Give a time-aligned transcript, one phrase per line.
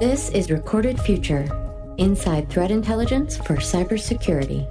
[0.00, 1.46] This is Recorded Future
[1.98, 4.66] Inside Threat Intelligence for Cybersecurity.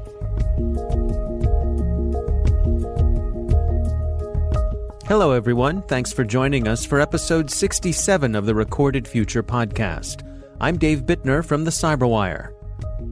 [5.06, 5.84] Hello, everyone.
[5.84, 10.28] Thanks for joining us for episode 67 of the Recorded Future podcast.
[10.60, 12.52] I'm Dave Bittner from the Cyberwire.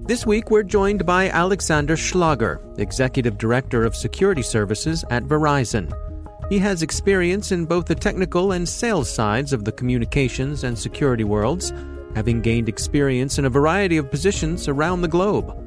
[0.08, 5.94] This week, we're joined by Alexander Schlager, Executive Director of Security Services at Verizon.
[6.50, 11.24] He has experience in both the technical and sales sides of the communications and security
[11.24, 11.72] worlds,
[12.16, 15.64] having gained experience in a variety of positions around the globe.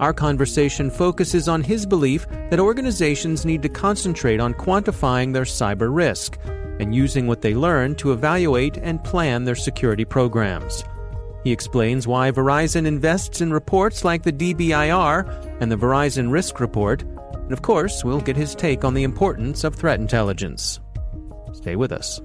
[0.00, 5.94] Our conversation focuses on his belief that organizations need to concentrate on quantifying their cyber
[5.94, 6.38] risk
[6.78, 10.84] and using what they learn to evaluate and plan their security programs.
[11.44, 17.04] He explains why Verizon invests in reports like the DBIR and the Verizon Risk Report
[17.50, 20.78] and of course, we'll get his take on the importance of threat intelligence.
[21.52, 22.20] Stay with us.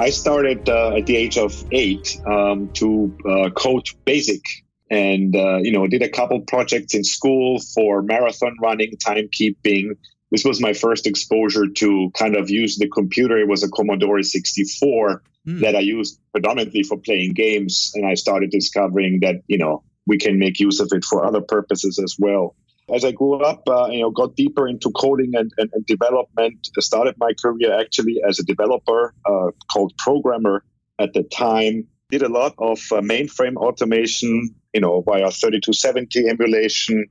[0.00, 4.42] I started uh, at the age of eight um, to uh, code BASIC
[4.90, 9.96] and uh, you know did a couple projects in school for marathon running timekeeping
[10.30, 14.22] this was my first exposure to kind of use the computer it was a commodore
[14.22, 15.60] 64 mm.
[15.60, 17.92] that I used predominantly for playing games.
[17.94, 21.40] And I started discovering that, you know, we can make use of it for other
[21.40, 22.54] purposes as well.
[22.94, 26.68] As I grew up, uh, you know, got deeper into coding and, and, and development.
[26.76, 30.64] I started my career actually as a developer, uh, called programmer
[30.98, 31.86] at the time.
[32.10, 37.06] Did a lot of uh, mainframe automation, you know, via 3270 emulation,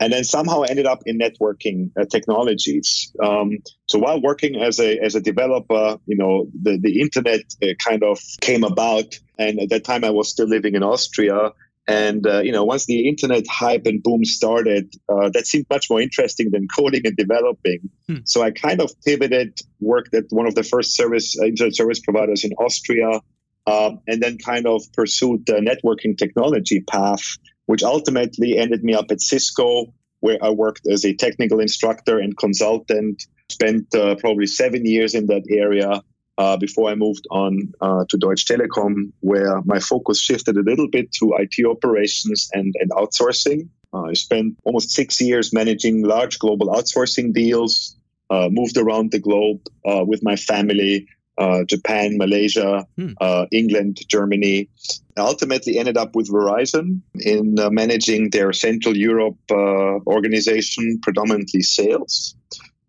[0.00, 3.12] and then somehow ended up in networking uh, technologies.
[3.22, 7.68] Um, so while working as a as a developer, you know, the the internet uh,
[7.84, 11.52] kind of came about, and at that time I was still living in Austria.
[11.86, 15.90] And uh, you know, once the internet hype and boom started, uh, that seemed much
[15.90, 17.90] more interesting than coding and developing.
[18.08, 18.18] Hmm.
[18.24, 22.00] So I kind of pivoted, worked at one of the first service uh, internet service
[22.00, 23.20] providers in Austria,
[23.66, 27.36] um, and then kind of pursued the networking technology path
[27.66, 32.36] which ultimately ended me up at Cisco, where I worked as a technical instructor and
[32.36, 33.24] consultant.
[33.50, 36.02] Spent uh, probably seven years in that area
[36.38, 40.88] uh, before I moved on uh, to Deutsche Telekom, where my focus shifted a little
[40.88, 43.68] bit to IT operations and, and outsourcing.
[43.92, 47.96] Uh, I spent almost six years managing large global outsourcing deals,
[48.30, 51.06] uh, moved around the globe uh, with my family,
[51.38, 53.12] uh, Japan, Malaysia, hmm.
[53.20, 54.68] uh, England, Germany.
[55.16, 61.62] I ultimately ended up with Verizon in uh, managing their Central Europe uh, organization, predominantly
[61.62, 62.34] sales,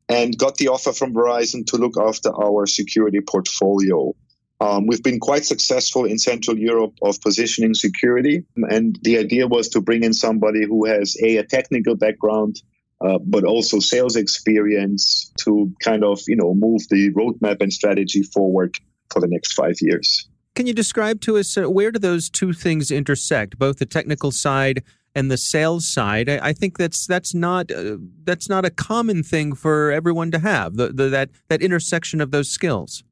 [0.09, 4.13] and got the offer from Verizon to look after our security portfolio.
[4.61, 9.69] Um, we've been quite successful in Central Europe of positioning security, and the idea was
[9.69, 12.61] to bring in somebody who has a, a technical background,
[13.01, 18.23] uh, but also sales experience to kind of you know move the roadmap and strategy
[18.23, 18.77] forward
[19.11, 20.29] for the next five years.
[20.55, 24.31] Can you describe to us uh, where do those two things intersect, both the technical
[24.31, 24.83] side
[25.16, 26.30] and the sales side?
[26.30, 30.40] I, I think that's that's not uh, that's not a common thing for everyone to
[30.40, 33.03] have the, the, that that intersection of those skills.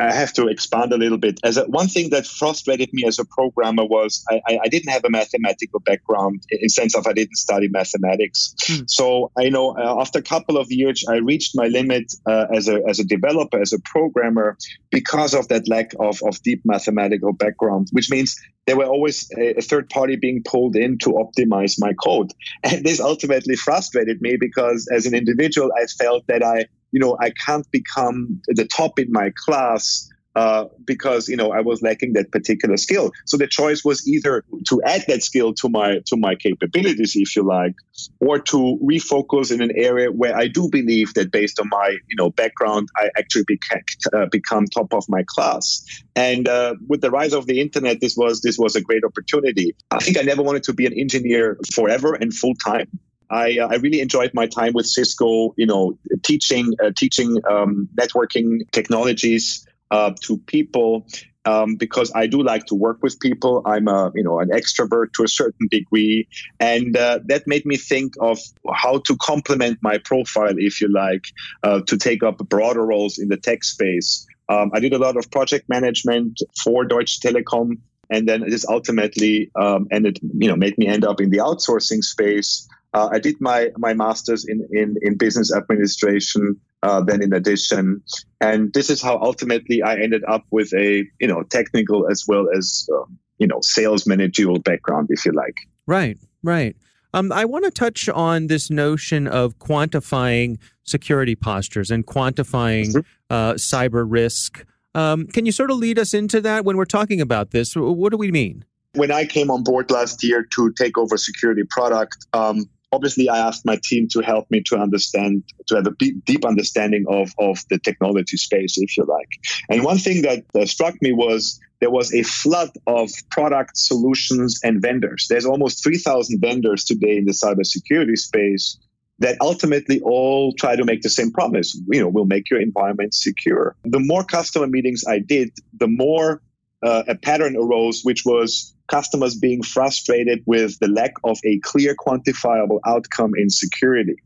[0.00, 1.40] I have to expand a little bit.
[1.42, 5.04] As a, one thing that frustrated me as a programmer was I, I, didn't have
[5.04, 8.54] a mathematical background in sense of I didn't study mathematics.
[8.66, 8.82] Hmm.
[8.86, 12.68] So I know uh, after a couple of years I reached my limit uh, as
[12.68, 14.58] a as a developer as a programmer
[14.90, 17.88] because of that lack of of deep mathematical background.
[17.92, 21.92] Which means there were always a, a third party being pulled in to optimize my
[21.94, 22.32] code,
[22.64, 27.16] and this ultimately frustrated me because as an individual I felt that I you know,
[27.20, 32.12] I can't become the top in my class uh, because you know I was lacking
[32.12, 33.10] that particular skill.
[33.24, 37.34] So the choice was either to add that skill to my to my capabilities, if
[37.34, 37.74] you like,
[38.20, 42.16] or to refocus in an area where I do believe that based on my you
[42.16, 43.82] know background, I actually became,
[44.12, 45.84] uh, become top of my class.
[46.14, 49.74] And uh, with the rise of the internet, this was this was a great opportunity.
[49.90, 52.88] I think I never wanted to be an engineer forever and full time.
[53.30, 57.88] I, uh, I really enjoyed my time with Cisco, you know, teaching uh, teaching um,
[57.96, 61.06] networking technologies uh, to people
[61.44, 63.62] um, because I do like to work with people.
[63.66, 66.26] I'm a you know an extrovert to a certain degree,
[66.60, 68.38] and uh, that made me think of
[68.72, 71.24] how to complement my profile, if you like,
[71.62, 74.26] uh, to take up broader roles in the tech space.
[74.48, 77.78] Um, I did a lot of project management for Deutsche Telekom,
[78.10, 82.02] and then this ultimately um, ended you know made me end up in the outsourcing
[82.02, 82.68] space.
[82.94, 86.60] Uh, I did my my master's in in, in business administration.
[86.82, 88.02] Uh, then in addition,
[88.42, 92.46] and this is how ultimately I ended up with a you know technical as well
[92.56, 95.56] as um, you know sales managerial background, if you like.
[95.86, 96.76] Right, right.
[97.14, 103.00] Um, I want to touch on this notion of quantifying security postures and quantifying mm-hmm.
[103.30, 104.64] uh, cyber risk.
[104.94, 107.74] Um, can you sort of lead us into that when we're talking about this?
[107.76, 108.64] What do we mean?
[108.94, 113.38] When I came on board last year to take over security product, um, obviously I
[113.38, 115.92] asked my team to help me to understand, to have a
[116.24, 119.28] deep understanding of, of the technology space, if you like.
[119.68, 124.60] And one thing that uh, struck me was there was a flood of product solutions
[124.62, 125.26] and vendors.
[125.28, 128.78] There's almost 3,000 vendors today in the cybersecurity space
[129.18, 131.78] that ultimately all try to make the same promise.
[131.90, 133.76] You know, we'll make your environment secure.
[133.84, 136.42] The more customer meetings I did, the more
[136.84, 141.94] uh, a pattern arose, which was customers being frustrated with the lack of a clear,
[141.94, 144.16] quantifiable outcome in security.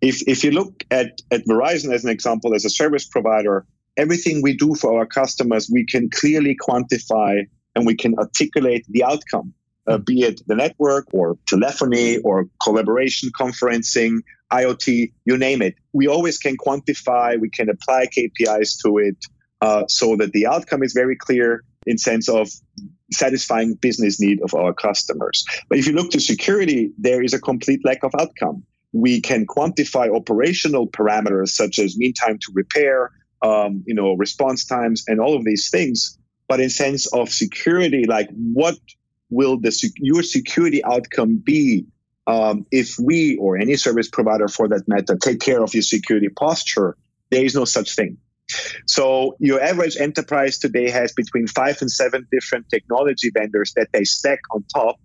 [0.00, 3.66] If, if you look at, at Verizon as an example, as a service provider,
[3.96, 7.42] everything we do for our customers, we can clearly quantify
[7.74, 9.52] and we can articulate the outcome
[9.88, 14.18] uh, be it the network or telephony or collaboration conferencing,
[14.52, 15.74] IoT, you name it.
[15.92, 19.16] We always can quantify, we can apply KPIs to it
[19.60, 22.50] uh, so that the outcome is very clear in sense of
[23.10, 25.44] satisfying business need of our customers.
[25.68, 28.62] But if you look to security, there is a complete lack of outcome.
[28.92, 33.10] We can quantify operational parameters such as mean time to repair,
[33.42, 36.18] um, you know, response times, and all of these things.
[36.46, 38.76] But in sense of security, like what
[39.30, 41.86] will the your security outcome be
[42.26, 46.28] um, if we or any service provider for that matter take care of your security
[46.28, 46.96] posture?
[47.30, 48.18] There is no such thing.
[48.86, 54.04] So your average enterprise today has between five and seven different technology vendors that they
[54.04, 54.96] stack on top.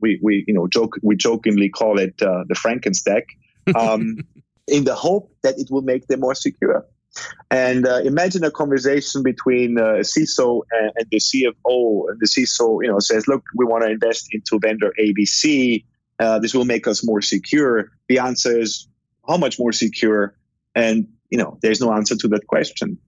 [0.00, 3.22] We, we you know joke we jokingly call it uh, the Frankenstack,
[3.76, 4.18] um,
[4.68, 6.86] in the hope that it will make them more secure.
[7.50, 12.04] And uh, imagine a conversation between uh, a CISO and, and, the CFO.
[12.08, 15.84] And the CISO, you know, says, "Look, we want to invest into vendor ABC.
[16.18, 18.88] Uh, this will make us more secure." The answer is,
[19.28, 20.34] "How much more secure?"
[20.74, 22.98] And you know, there's no answer to that question.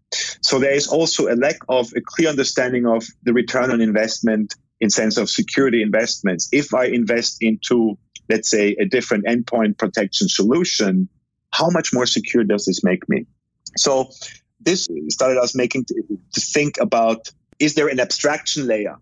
[0.40, 4.54] So there is also a lack of a clear understanding of the return on investment
[4.80, 6.48] in sense of security investments.
[6.50, 7.98] If I invest into,
[8.30, 11.06] let's say, a different endpoint protection solution,
[11.50, 13.26] how much more secure does this make me?
[13.76, 14.08] So
[14.58, 16.02] this started us making to,
[16.34, 17.28] to think about
[17.58, 18.96] is there an abstraction layer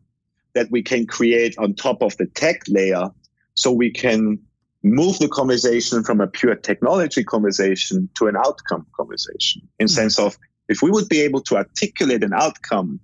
[0.55, 3.09] that we can create on top of the tech layer
[3.55, 4.41] so we can
[4.83, 9.95] move the conversation from a pure technology conversation to an outcome conversation in mm-hmm.
[9.95, 10.37] sense of
[10.69, 13.01] if we would be able to articulate an outcome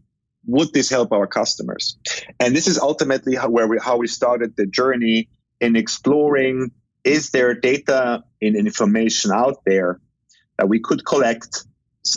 [0.46, 1.98] would this help our customers
[2.40, 5.28] and this is ultimately how, where we, how we started the journey
[5.60, 6.70] in exploring
[7.04, 10.00] is there data and information out there
[10.58, 11.64] that we could collect,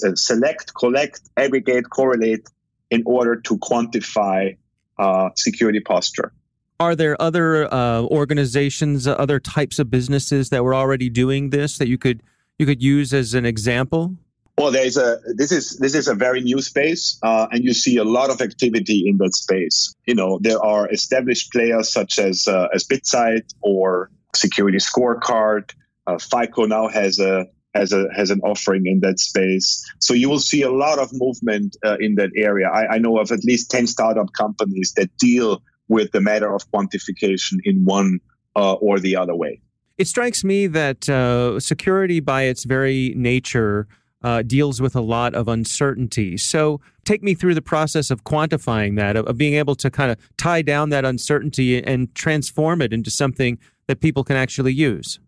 [0.03, 2.47] uh, select, collect, aggregate, correlate
[2.89, 4.57] in order to quantify
[4.99, 6.33] uh, security posture.
[6.81, 11.77] Are there other uh, organizations, uh, other types of businesses that were already doing this
[11.77, 12.23] that you could
[12.57, 14.15] you could use as an example?
[14.57, 17.97] Well, there's a this is this is a very new space, uh, and you see
[17.97, 19.93] a lot of activity in that space.
[20.07, 25.69] You know, there are established players such as uh, as BitSight or Security Scorecard.
[26.07, 27.45] Uh, FICO now has a
[27.75, 29.87] has a has an offering in that space.
[29.99, 32.69] So you will see a lot of movement uh, in that area.
[32.69, 35.61] I, I, know of at least ten startup companies that deal
[35.91, 38.19] with the matter of quantification in one
[38.55, 39.61] uh, or the other way.
[39.97, 43.87] It strikes me that uh, security, by its very nature,
[44.23, 46.37] uh, deals with a lot of uncertainty.
[46.37, 50.11] So, take me through the process of quantifying that, of, of being able to kind
[50.11, 55.19] of tie down that uncertainty and transform it into something that people can actually use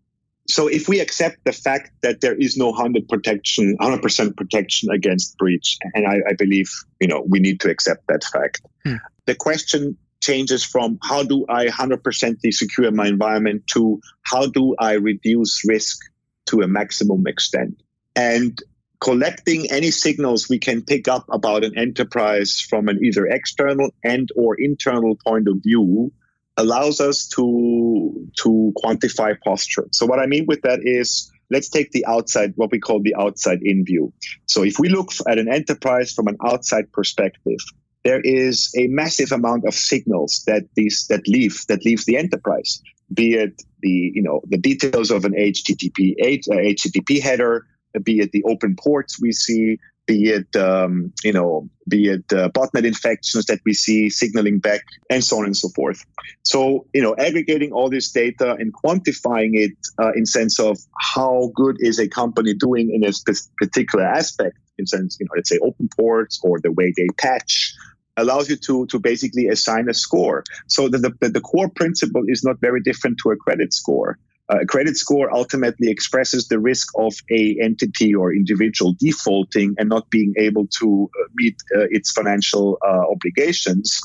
[0.47, 5.37] so if we accept the fact that there is no 100 protection 100% protection against
[5.37, 8.95] breach and I, I believe you know we need to accept that fact hmm.
[9.25, 14.93] the question changes from how do i 100% secure my environment to how do i
[14.93, 15.97] reduce risk
[16.45, 17.81] to a maximum extent
[18.15, 18.63] and
[19.03, 24.29] collecting any signals we can pick up about an enterprise from an either external and
[24.37, 26.11] or internal point of view
[26.55, 29.87] allows us to to quantify posture.
[29.91, 33.15] So what I mean with that is let's take the outside what we call the
[33.19, 34.13] outside in view.
[34.45, 37.59] So if we look at an enterprise from an outside perspective,
[38.03, 42.81] there is a massive amount of signals that these that leave that leaves the enterprise,
[43.13, 47.65] be it the you know the details of an HTTP HTTP uh, header,
[48.03, 52.49] be it the open ports we see, be it um, you know be it uh,
[52.49, 56.03] botnet infections that we see signaling back and so on and so forth.
[56.43, 61.51] So you know aggregating all this data and quantifying it uh, in sense of how
[61.55, 63.13] good is a company doing in a
[63.57, 67.73] particular aspect in sense you know let's say open ports or the way they patch
[68.17, 70.43] allows you to to basically assign a score.
[70.67, 74.17] So the, the, the core principle is not very different to a credit score.
[74.49, 79.87] Uh, a credit score ultimately expresses the risk of a entity or individual defaulting and
[79.87, 84.01] not being able to uh, meet uh, its financial uh, obligations.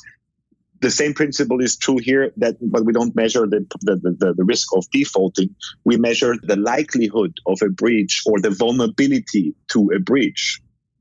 [0.80, 4.44] The same principle is true here that, but we don't measure the, the, the, the
[4.44, 5.52] risk of defaulting.
[5.84, 10.60] We measure the likelihood of a breach or the vulnerability to a breach,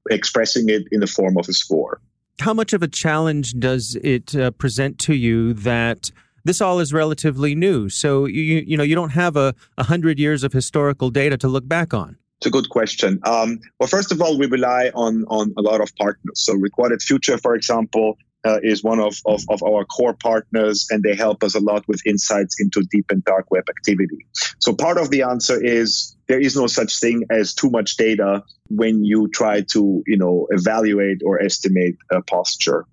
[0.09, 2.01] expressing it in the form of a score.
[2.39, 6.12] How much of a challenge does it uh, present to you that
[6.48, 7.89] this all is relatively new.
[7.89, 11.48] So you you know you don't have a, a hundred years of historical data to
[11.48, 12.17] look back on.
[12.39, 13.20] It's a good question.
[13.24, 16.41] Um, well, first of all, we rely on on a lot of partners.
[16.46, 18.17] So Recorded Future, for example,
[18.48, 21.86] uh, is one of, of, of, our core partners, and they help us a lot
[21.88, 24.25] with insights into deep and dark web activity.
[24.60, 28.44] So part of the answer is there is no such thing as too much data
[28.70, 32.86] when you try to you know evaluate or estimate a posture.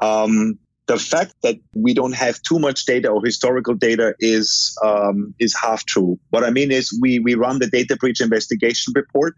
[0.00, 5.34] Um, the fact that we don't have too much data or historical data is um,
[5.38, 6.18] is half true.
[6.30, 9.34] What I mean is we we run the data breach investigation report,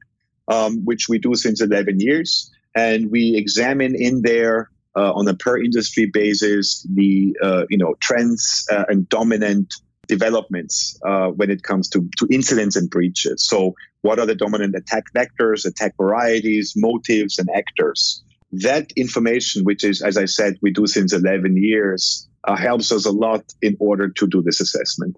[0.47, 5.35] um, which we do since 11 years, and we examine in there uh, on a
[5.35, 9.75] per industry basis the uh, you know trends uh, and dominant
[10.07, 13.47] developments uh, when it comes to, to incidents and breaches.
[13.47, 18.23] So, what are the dominant attack vectors, attack varieties, motives, and actors?
[18.63, 23.07] that information, which is, as I said, we do since 11 years, uh, helps us
[23.07, 25.17] a lot in order to do this assessment.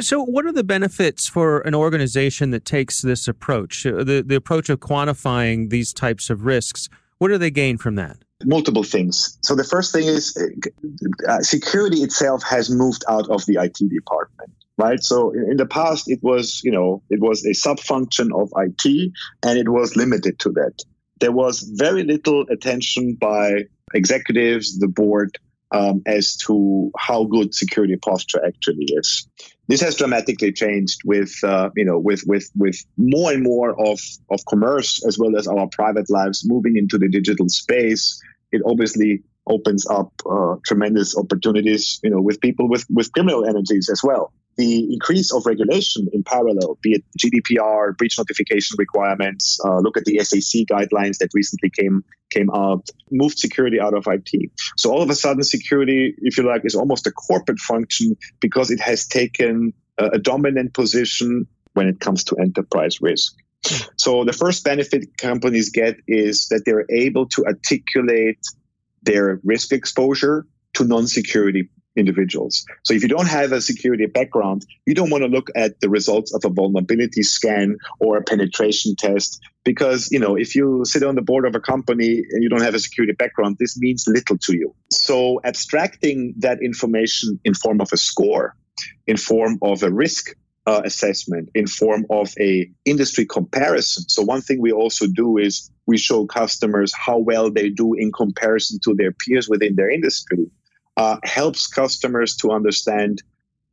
[0.00, 4.68] So, what are the benefits for an organization that takes this approach, the, the approach
[4.68, 6.88] of quantifying these types of risks?
[7.18, 8.18] What do they gain from that?
[8.44, 9.38] Multiple things.
[9.42, 13.78] So, the first thing is uh, uh security itself has moved out of the IT
[13.88, 18.32] department right so in the past it was you know it was a sub function
[18.34, 19.12] of it
[19.44, 20.82] and it was limited to that
[21.20, 25.38] there was very little attention by executives, the board,
[25.72, 29.26] um, as to how good security posture actually is.
[29.66, 33.98] This has dramatically changed with uh, you know with with with more and more of
[34.30, 38.20] of commerce as well as our private lives moving into the digital space.
[38.54, 43.90] It obviously opens up uh, tremendous opportunities you know with people with with criminal energies
[43.90, 49.78] as well the increase of regulation in parallel, be it GDPR, breach notification requirements, uh,
[49.78, 54.50] look at the SEC guidelines that recently came came out, moved security out of IT.
[54.76, 58.70] So all of a sudden, security, if you like, is almost a corporate function because
[58.70, 63.34] it has taken a, a dominant position when it comes to enterprise risk.
[63.96, 68.38] So the first benefit companies get is that they're able to articulate
[69.02, 72.64] their risk exposure to non-security individuals.
[72.82, 75.88] So if you don't have a security background, you don't want to look at the
[75.88, 81.02] results of a vulnerability scan or a penetration test because, you know, if you sit
[81.02, 84.06] on the board of a company and you don't have a security background, this means
[84.08, 84.74] little to you.
[84.90, 88.56] So abstracting that information in form of a score,
[89.06, 90.34] in form of a risk
[90.66, 94.08] uh, assessment in form of a industry comparison.
[94.08, 98.12] So one thing we also do is we show customers how well they do in
[98.12, 100.46] comparison to their peers within their industry
[100.96, 103.22] uh, helps customers to understand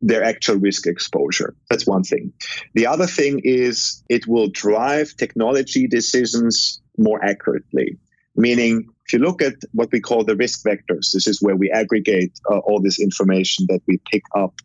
[0.01, 1.55] their actual risk exposure.
[1.69, 2.33] That's one thing.
[2.73, 7.97] The other thing is it will drive technology decisions more accurately.
[8.35, 11.69] Meaning, if you look at what we call the risk vectors, this is where we
[11.69, 14.55] aggregate uh, all this information that we pick up.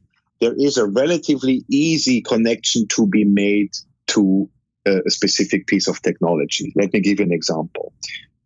[0.41, 3.71] There is a relatively easy connection to be made
[4.09, 4.49] to
[4.87, 6.73] a, a specific piece of technology.
[6.77, 7.93] Let me give you an example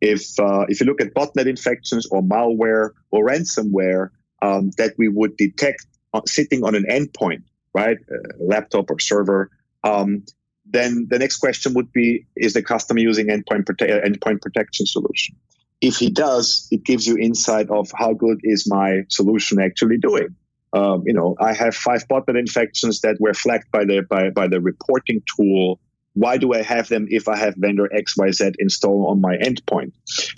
[0.01, 4.11] if uh, if you look at botnet infections or malware or ransomware
[4.43, 7.43] um, that we would detect uh, sitting on an endpoint,
[7.75, 9.51] right, a laptop or server,
[9.85, 10.25] um,
[10.67, 15.37] then the next question would be: Is the customer using endpoint prote- endpoint protection solution?
[15.81, 20.37] If he does, it gives you insight of how good is my solution actually doing.
[20.73, 24.47] Um, you know, I have five botnet infections that were flagged by the by, by
[24.47, 25.81] the reporting tool
[26.15, 29.93] why do I have them if I have vendor XYZ installed on my endpoint?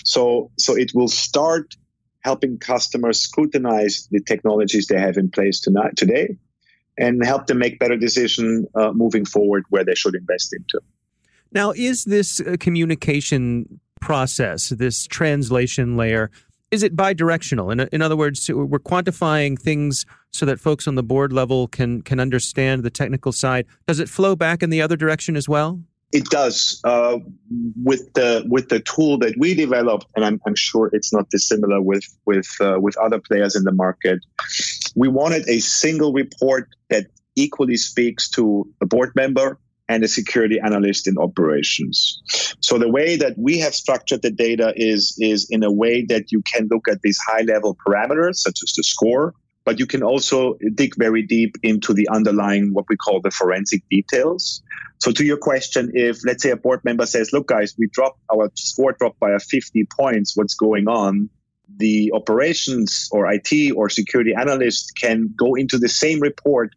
[0.04, 1.74] So, so it will start
[2.20, 6.36] helping customers scrutinize the technologies they have in place tonight, today
[6.98, 10.78] and help them make better decision uh, moving forward where they should invest into.
[11.50, 16.30] Now, is this communication process, this translation layer,
[16.72, 17.70] is it bidirectional?
[17.70, 22.02] In, in other words, we're quantifying things so that folks on the board level can
[22.02, 23.66] can understand the technical side.
[23.86, 25.80] Does it flow back in the other direction as well?
[26.12, 27.18] It does uh,
[27.84, 31.80] with the with the tool that we developed, and I'm, I'm sure it's not dissimilar
[31.80, 34.20] with with uh, with other players in the market.
[34.96, 39.58] We wanted a single report that equally speaks to a board member
[39.92, 42.22] and a security analyst in operations.
[42.60, 46.32] So the way that we have structured the data is is in a way that
[46.32, 49.34] you can look at these high level parameters such as the score,
[49.66, 53.82] but you can also dig very deep into the underlying what we call the forensic
[53.90, 54.62] details.
[54.98, 58.20] So to your question, if let's say a board member says, "Look, guys, we dropped
[58.32, 60.36] our score dropped by a 50 points.
[60.36, 61.28] What's going on?"
[61.84, 66.68] The operations or IT or security analyst can go into the same report,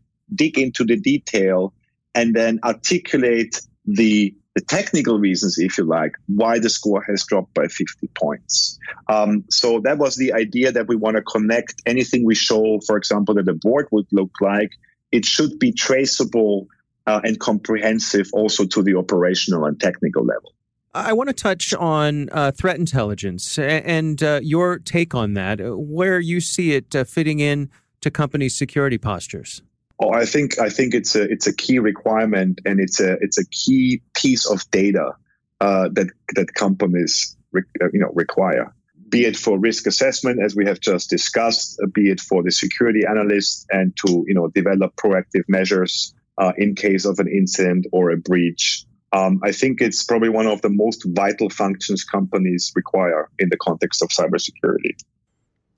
[0.43, 1.73] dig into the detail,
[2.15, 7.53] and then articulate the the technical reasons, if you like, why the score has dropped
[7.53, 8.79] by 50 points.
[9.09, 12.95] Um, so that was the idea that we want to connect anything we show, for
[12.95, 14.71] example, that the board would look like.
[15.11, 16.67] It should be traceable
[17.05, 20.53] uh, and comprehensive also to the operational and technical level.
[20.93, 26.21] I want to touch on uh, threat intelligence and uh, your take on that, where
[26.21, 27.69] you see it uh, fitting in
[27.99, 29.61] to companies' security postures.
[29.99, 33.37] Oh, I think I think it's a it's a key requirement and it's a it's
[33.37, 35.13] a key piece of data
[35.61, 38.73] uh, that that companies re- uh, you know require.
[39.07, 42.51] Be it for risk assessment, as we have just discussed, uh, be it for the
[42.51, 47.87] security analyst, and to you know develop proactive measures uh, in case of an incident
[47.91, 48.85] or a breach.
[49.13, 53.55] Um, I think it's probably one of the most vital functions companies require in the
[53.55, 54.97] context of cybersecurity.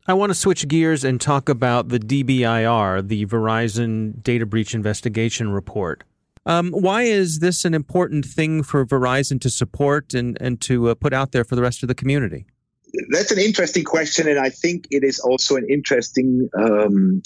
[0.10, 5.50] I want to switch gears and talk about the DBIR, the Verizon Data Breach Investigation
[5.50, 6.06] Report.
[6.46, 10.96] Um, why is this an important thing for Verizon to support and, and to uh,
[10.96, 12.46] put out there for the rest of the community?
[13.10, 17.22] That's an interesting question, and I think it is also an interesting um,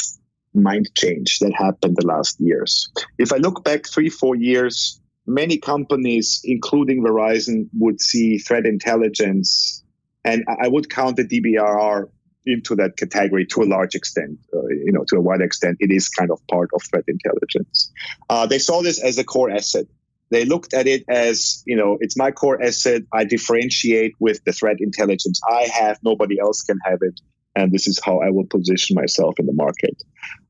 [0.56, 2.90] mind change that happened the last years.
[3.20, 9.84] If I look back three, four years, many companies, including Verizon, would see threat intelligence,
[10.26, 12.10] and I would count the DBIR
[12.46, 15.92] into that category to a large extent, uh, you know, to a wide extent, it
[15.92, 17.92] is kind of part of threat intelligence.
[18.30, 19.86] Uh, they saw this as a core asset.
[20.32, 23.04] They looked at it as, you know, it's my core asset.
[23.14, 26.00] I differentiate with the threat intelligence I have.
[26.04, 27.20] Nobody else can have it.
[27.54, 30.02] And this is how I will position myself in the market.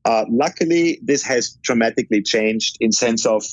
[0.04, 3.44] Uh, luckily, this has dramatically changed in sense of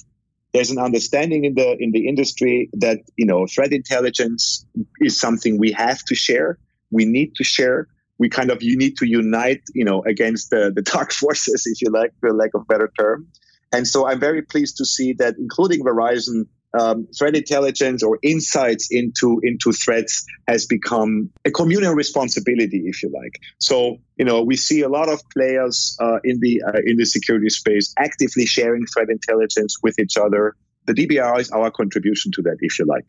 [0.54, 4.66] there's an understanding in the in the industry that you know threat intelligence
[5.00, 6.58] is something we have to share
[6.92, 7.88] we need to share
[8.20, 11.82] we kind of you need to unite, you know, against the, the dark forces, if
[11.82, 13.28] you like, for lack of a better term.
[13.72, 16.46] And so I'm very pleased to see that, including Verizon,
[16.78, 23.12] um, threat intelligence or insights into into threats has become a communal responsibility, if you
[23.12, 23.40] like.
[23.60, 27.06] So you know we see a lot of players uh, in the uh, in the
[27.06, 30.56] security space actively sharing threat intelligence with each other.
[30.86, 33.06] The DBIR is our contribution to that, if you like.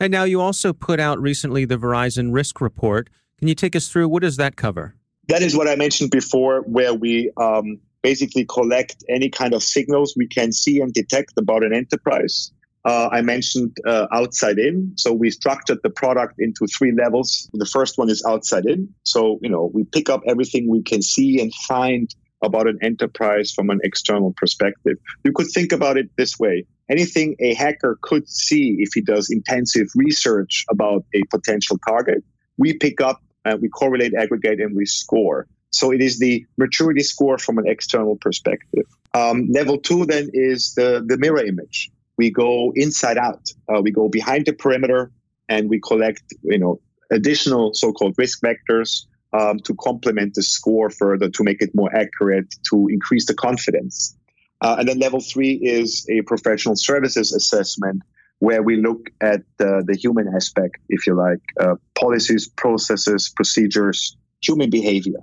[0.00, 3.08] And now you also put out recently the Verizon Risk Report.
[3.42, 4.94] Can you take us through what does that cover?
[5.26, 10.14] That is what I mentioned before, where we um, basically collect any kind of signals
[10.16, 12.52] we can see and detect about an enterprise.
[12.84, 14.92] Uh, I mentioned uh, outside in.
[14.96, 17.50] So we structured the product into three levels.
[17.52, 18.94] The first one is outside in.
[19.02, 23.50] So, you know, we pick up everything we can see and find about an enterprise
[23.50, 24.98] from an external perspective.
[25.24, 26.64] You could think about it this way.
[26.88, 32.22] Anything a hacker could see if he does intensive research about a potential target,
[32.56, 35.46] we pick up uh, we correlate, aggregate, and we score.
[35.70, 38.84] So it is the maturity score from an external perspective.
[39.14, 41.90] Um, level two then is the, the mirror image.
[42.18, 43.50] We go inside out.
[43.68, 45.10] Uh, we go behind the perimeter
[45.48, 51.28] and we collect, you know, additional so-called risk vectors um, to complement the score further,
[51.30, 54.16] to make it more accurate, to increase the confidence.
[54.60, 58.02] Uh, and then level three is a professional services assessment
[58.42, 64.16] where we look at uh, the human aspect, if you like, uh, policies, processes, procedures,
[64.42, 65.20] human behavior.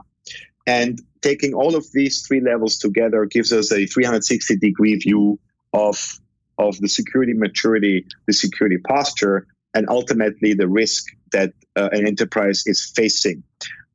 [0.65, 5.37] And taking all of these three levels together gives us a 360 degree view
[5.73, 6.17] of,
[6.57, 11.03] of the security maturity, the security posture, and ultimately the risk
[11.33, 13.43] that uh, an enterprise is facing.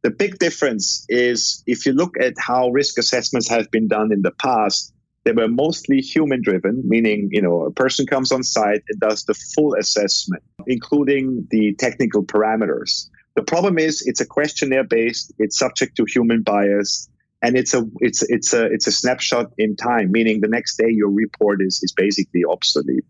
[0.02, 4.20] The big difference is if you look at how risk assessments have been done in
[4.20, 4.93] the past,
[5.24, 9.24] they were mostly human driven, meaning, you know, a person comes on site and does
[9.24, 13.08] the full assessment, including the technical parameters.
[13.34, 17.08] The problem is it's a questionnaire based, it's subject to human bias,
[17.42, 20.88] and it's a it's it's a it's a snapshot in time, meaning the next day
[20.88, 23.04] your report is is basically obsolete.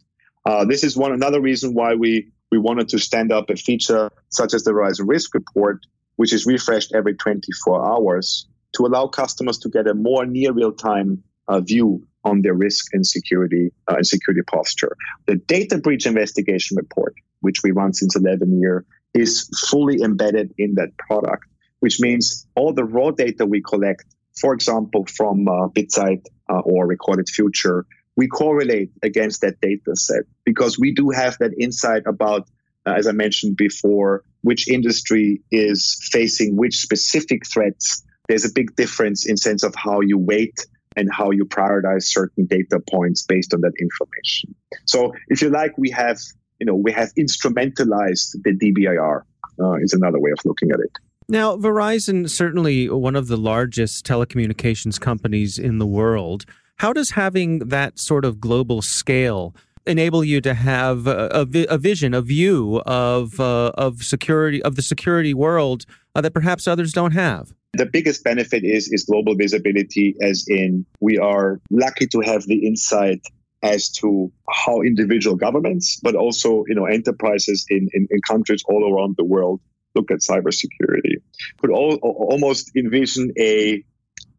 [0.47, 4.11] Uh, this is one another reason why we we wanted to stand up a feature
[4.31, 5.81] such as the Verizon Risk Report,
[6.17, 8.47] which is refreshed every 24 hours,
[8.77, 12.87] to allow customers to get a more near real time uh, view on their risk
[12.93, 14.97] and security uh, and security posture.
[15.27, 20.75] The data breach investigation report, which we run since 11 year, is fully embedded in
[20.75, 21.45] that product,
[21.81, 24.05] which means all the raw data we collect,
[24.41, 30.23] for example, from uh, BitSight uh, or Recorded Future, we correlate against that data set
[30.45, 32.49] because we do have that insight about,
[32.87, 38.05] uh, as I mentioned before, which industry is facing which specific threats.
[38.29, 40.55] There's a big difference in sense of how you weight
[40.97, 44.55] and how you prioritize certain data points based on that information.
[44.87, 46.19] So if you like, we have,
[46.59, 49.23] you know, we have instrumentalized the DBIR
[49.61, 50.91] uh, is another way of looking at it.
[51.29, 56.45] Now, Verizon, certainly one of the largest telecommunications companies in the world.
[56.77, 59.55] How does having that sort of global scale
[59.87, 64.77] enable you to have a, a, a vision, a view of uh, of security of
[64.77, 67.55] the security world uh, that perhaps others don't have?
[67.75, 72.67] The biggest benefit is is global visibility, as in we are lucky to have the
[72.67, 73.21] insight
[73.63, 78.93] as to how individual governments, but also you know enterprises in, in, in countries all
[78.93, 79.61] around the world
[79.95, 81.17] look at cybersecurity.
[81.59, 83.85] Could all, almost envision a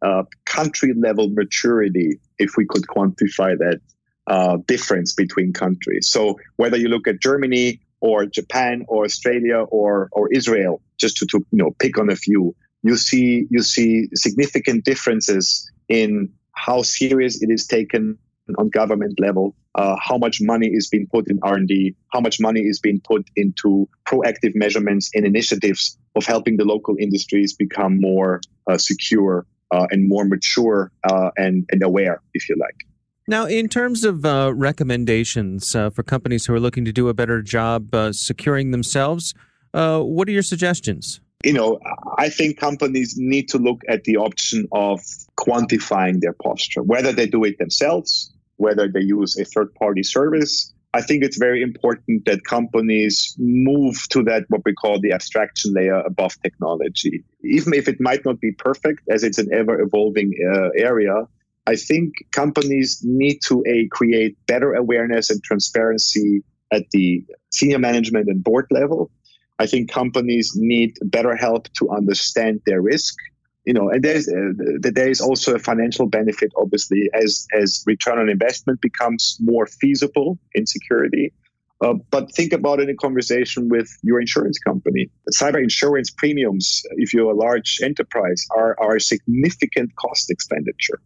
[0.02, 3.80] uh, country level maturity if we could quantify that
[4.28, 6.08] uh, difference between countries.
[6.10, 11.26] So whether you look at Germany or Japan or Australia or or Israel, just to,
[11.28, 16.82] to you know pick on a few, you see you see significant differences in how
[16.82, 18.18] serious it is taken
[18.58, 22.62] on government level, uh, how much money is being put in R&D, how much money
[22.62, 28.42] is being put into proactive measurements and initiatives of helping the local industries become more
[28.70, 32.86] uh, secure uh, and more mature uh, and, and aware, if you like.
[33.28, 37.14] Now, in terms of uh, recommendations uh, for companies who are looking to do a
[37.14, 39.34] better job uh, securing themselves,
[39.74, 41.20] uh, what are your suggestions?
[41.44, 41.80] You know,
[42.20, 45.02] I think companies need to look at the option of
[45.38, 50.72] quantifying their posture, whether they do it themselves, whether they use a third party service.
[50.94, 55.74] I think it's very important that companies move to that, what we call the abstraction
[55.74, 57.24] layer above technology.
[57.44, 61.28] Even if it might not be perfect, as it's an ever evolving uh, area,
[61.68, 68.28] I think companies need to a create better awareness and transparency at the senior management
[68.28, 69.12] and board level.
[69.58, 73.16] I think companies need better help to understand their risk.
[73.66, 78.20] You know, and there's uh, there is also a financial benefit, obviously, as as return
[78.20, 81.34] on investment becomes more feasible in security.
[81.86, 85.08] Uh, but think about in conversation with your insurance company.
[85.40, 91.00] Cyber insurance premiums, if you're a large enterprise, are, are a significant cost expenditure.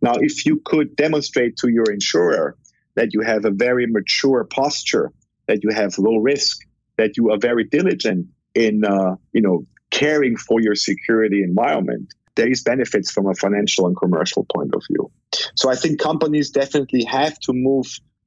[0.00, 2.56] Now, if you could demonstrate to your insurer
[2.94, 5.12] that you have a very mature posture,
[5.46, 6.56] that you have low risk,
[6.96, 12.50] that you are very diligent in, uh, you know, caring for your security environment, there
[12.50, 15.10] is benefits from a financial and commercial point of view.
[15.54, 17.86] So I think companies definitely have to move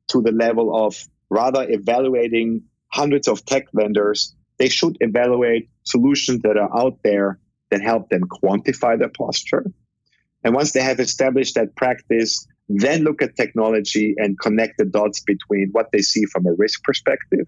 [0.10, 0.96] to the level of
[1.30, 7.82] rather evaluating hundreds of tech vendors, they should evaluate solutions that are out there that
[7.82, 9.66] help them quantify their posture.
[10.44, 15.22] And once they have established that practice, then look at technology and connect the dots
[15.22, 17.46] between what they see from a risk perspective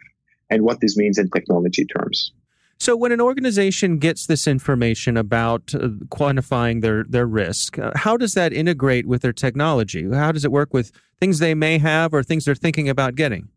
[0.49, 2.33] and what this means in technology terms.
[2.81, 8.15] So, when an organization gets this information about uh, quantifying their their risk, uh, how
[8.15, 10.09] does that integrate with their technology?
[10.09, 13.49] How does it work with things they may have or things they're thinking about getting?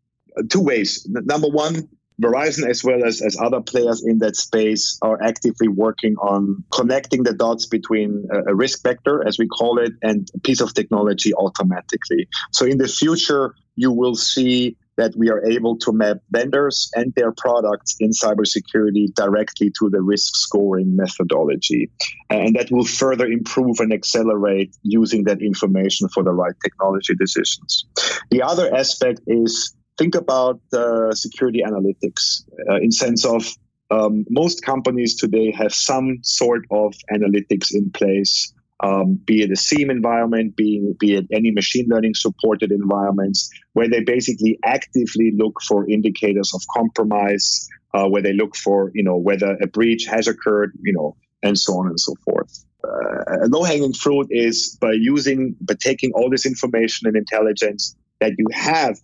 [0.48, 1.06] Two ways.
[1.08, 1.88] Number one,
[2.20, 7.22] Verizon, as well as, as other players in that space, are actively working on connecting
[7.22, 10.74] the dots between a, a, risk vector, as we call it, and a piece of
[10.74, 12.28] technology automatically.
[12.52, 17.14] So in the future, you will see that we are able to map vendors and
[17.16, 21.90] their products in cybersecurity directly to the risk scoring methodology.
[22.28, 27.86] And that will further improve and accelerate using that information for the right technology decisions.
[28.30, 33.46] The other aspect is think about uh, security analytics uh, in sense of
[33.92, 38.52] um, most companies today have some sort of analytics in place,
[38.82, 43.88] um, be it a SIEM environment, be, be it any machine learning supported environments, where
[43.88, 49.16] they basically actively look for indicators of compromise, uh, where they look for, you know,
[49.16, 52.64] whether a breach has occurred, you know, and so on and so forth.
[52.82, 57.94] Uh, a low hanging fruit is by using, by taking all this information and intelligence
[58.20, 58.98] that you have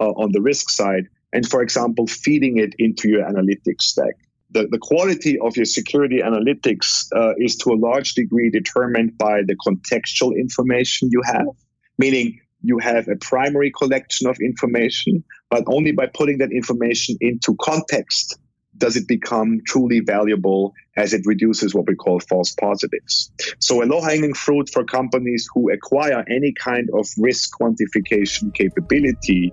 [0.00, 4.14] uh, on the risk side, and for example, feeding it into your analytics stack.
[4.52, 9.42] The, the quality of your security analytics uh, is to a large degree determined by
[9.46, 11.46] the contextual information you have,
[11.98, 17.56] meaning you have a primary collection of information, but only by putting that information into
[17.60, 18.38] context
[18.76, 23.30] does it become truly valuable as it reduces what we call false positives.
[23.58, 29.52] So, a low hanging fruit for companies who acquire any kind of risk quantification capability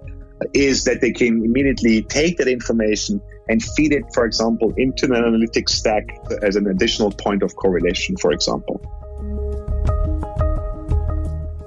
[0.54, 5.12] is that they can immediately take that information and feed it, for example, into an
[5.12, 6.06] analytics stack
[6.42, 8.82] as an additional point of correlation, for example.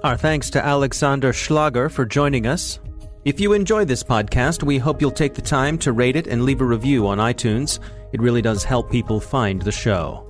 [0.02, 2.80] Our thanks to Alexander Schlager for joining us.
[3.24, 6.44] If you enjoy this podcast, we hope you'll take the time to rate it and
[6.44, 7.80] leave a review on iTunes.
[8.12, 10.29] It really does help people find the show.